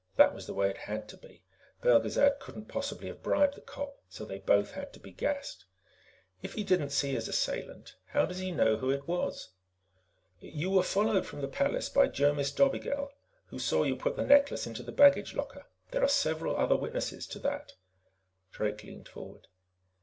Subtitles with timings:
[0.15, 1.43] That was the way it had to be.
[1.83, 5.65] Belgezad couldn't possibly have bribed the cop, so they both had to be gassed.
[6.41, 9.49] "If he didn't see his assailant, how does he know who it was?"
[10.39, 13.11] "You were followed from the palace by Jomis Dobigel,
[13.49, 15.67] who saw you put the necklace into the baggage locker.
[15.91, 17.73] There are several other witnesses to that."
[18.51, 19.45] Drake leaned forward.